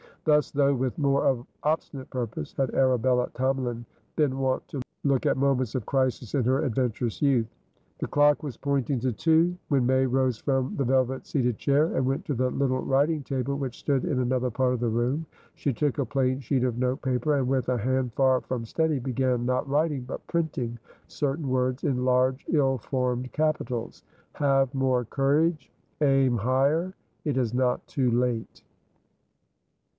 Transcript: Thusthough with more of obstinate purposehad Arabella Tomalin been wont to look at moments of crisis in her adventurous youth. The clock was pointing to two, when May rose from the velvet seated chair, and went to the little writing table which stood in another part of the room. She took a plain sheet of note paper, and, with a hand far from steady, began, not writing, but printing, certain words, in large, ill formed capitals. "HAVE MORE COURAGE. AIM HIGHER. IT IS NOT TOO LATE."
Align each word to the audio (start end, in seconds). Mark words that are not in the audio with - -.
Thusthough 0.25 0.73
with 0.75 0.97
more 0.99 1.25
of 1.25 1.45
obstinate 1.63 2.09
purposehad 2.09 2.73
Arabella 2.73 3.29
Tomalin 3.33 3.85
been 4.15 4.37
wont 4.39 4.67
to 4.67 4.81
look 5.03 5.25
at 5.27 5.37
moments 5.37 5.73
of 5.75 5.85
crisis 5.85 6.33
in 6.35 6.43
her 6.43 6.63
adventurous 6.63 7.21
youth. 7.21 7.47
The 7.99 8.07
clock 8.07 8.41
was 8.41 8.57
pointing 8.57 8.99
to 9.01 9.11
two, 9.13 9.55
when 9.69 9.85
May 9.85 10.05
rose 10.07 10.37
from 10.37 10.75
the 10.75 10.83
velvet 10.83 11.25
seated 11.27 11.57
chair, 11.57 11.95
and 11.95 12.05
went 12.05 12.25
to 12.25 12.33
the 12.35 12.49
little 12.49 12.79
writing 12.81 13.23
table 13.23 13.55
which 13.57 13.77
stood 13.79 14.05
in 14.05 14.19
another 14.19 14.49
part 14.49 14.73
of 14.73 14.79
the 14.79 14.89
room. 14.89 15.25
She 15.53 15.73
took 15.73 15.97
a 15.99 16.05
plain 16.05 16.39
sheet 16.39 16.63
of 16.63 16.77
note 16.79 17.01
paper, 17.03 17.35
and, 17.35 17.47
with 17.47 17.69
a 17.69 17.77
hand 17.77 18.13
far 18.13 18.41
from 18.41 18.65
steady, 18.65 18.97
began, 18.99 19.45
not 19.45 19.67
writing, 19.69 20.01
but 20.03 20.25
printing, 20.27 20.79
certain 21.07 21.47
words, 21.47 21.83
in 21.83 22.05
large, 22.05 22.45
ill 22.47 22.77
formed 22.79 23.31
capitals. 23.33 24.03
"HAVE 24.33 24.73
MORE 24.73 25.05
COURAGE. 25.05 25.71
AIM 26.01 26.37
HIGHER. 26.37 26.95
IT 27.25 27.37
IS 27.37 27.53
NOT 27.55 27.85
TOO 27.87 28.11
LATE." 28.11 28.63